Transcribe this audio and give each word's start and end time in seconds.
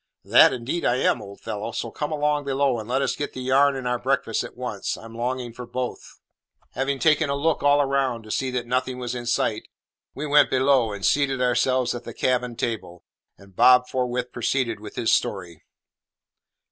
"That 0.25 0.51
indeed 0.51 0.83
I 0.83 0.95
am, 0.95 1.21
old 1.21 1.41
fellow; 1.41 1.71
so 1.73 1.91
come 1.91 2.11
along 2.11 2.45
below, 2.45 2.79
and 2.79 2.89
let 2.89 3.03
us 3.03 3.15
get 3.15 3.33
the 3.33 3.39
yarn 3.39 3.75
and 3.75 3.87
our 3.87 3.99
breakfasts 3.99 4.43
at 4.43 4.57
once; 4.57 4.97
I 4.97 5.05
am 5.05 5.13
longing 5.15 5.53
for 5.53 5.67
both." 5.67 6.19
Having 6.71 6.97
taken 6.97 7.29
a 7.29 7.35
look 7.35 7.61
all 7.61 7.85
round, 7.85 8.23
to 8.23 8.31
see 8.31 8.49
that 8.49 8.65
nothing 8.65 8.97
was 8.97 9.13
in 9.13 9.27
sight, 9.27 9.67
we 10.15 10.25
went 10.25 10.49
below 10.49 10.91
and 10.91 11.05
seated 11.05 11.39
ourselves 11.39 11.93
at 11.93 12.03
the 12.03 12.15
cabin 12.15 12.55
table, 12.55 13.03
and 13.37 13.55
Bob 13.55 13.87
forthwith 13.87 14.31
proceeded 14.31 14.79
with 14.79 14.95
his 14.95 15.11
story. 15.11 15.61